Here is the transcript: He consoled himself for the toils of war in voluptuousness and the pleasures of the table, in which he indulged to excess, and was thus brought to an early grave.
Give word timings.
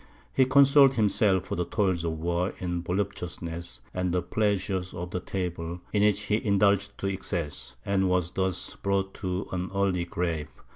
He 0.33 0.45
consoled 0.45 0.95
himself 0.95 1.45
for 1.45 1.55
the 1.55 1.63
toils 1.63 2.03
of 2.03 2.13
war 2.13 2.55
in 2.57 2.81
voluptuousness 2.81 3.81
and 3.93 4.11
the 4.11 4.23
pleasures 4.23 4.95
of 4.95 5.11
the 5.11 5.19
table, 5.19 5.79
in 5.93 6.01
which 6.01 6.21
he 6.21 6.43
indulged 6.43 6.97
to 6.97 7.07
excess, 7.07 7.75
and 7.85 8.09
was 8.09 8.31
thus 8.31 8.75
brought 8.77 9.13
to 9.13 9.47
an 9.51 9.69
early 9.75 10.05
grave. 10.05 10.49